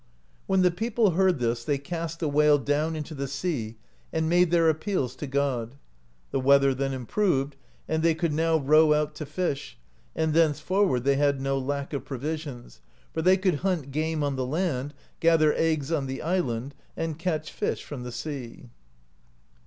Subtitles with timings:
[0.47, 3.77] When the people heard this they cast the whale down into the sea,
[4.11, 5.75] and made their appeals to God.
[6.31, 7.55] The weather then improved,
[7.87, 9.77] and they could now row out to fish,
[10.15, 12.81] and thenceforward they had no lack of provisions,
[13.13, 17.51] for they could hunt game on the land, gather eggs on the island, and catch
[17.51, 18.71] fish from the sea.